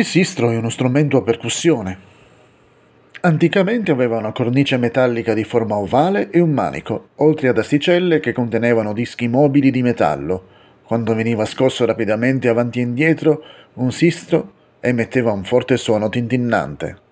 [0.00, 1.98] Il sistro è uno strumento a percussione.
[3.20, 8.32] Anticamente aveva una cornice metallica di forma ovale e un manico, oltre ad asticelle che
[8.32, 10.42] contenevano dischi mobili di metallo.
[10.84, 13.42] Quando veniva scosso rapidamente avanti e indietro,
[13.74, 17.09] un sistro emetteva un forte suono tintinnante.